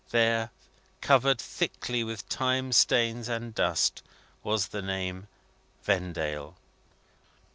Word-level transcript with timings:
There, 0.09 0.49
covered 0.99 1.39
thickly 1.39 2.03
with 2.03 2.27
time 2.27 2.71
stains 2.71 3.29
and 3.29 3.53
dust, 3.53 4.01
was 4.43 4.69
the 4.69 4.81
name: 4.81 5.27
"Vendale." 5.83 6.57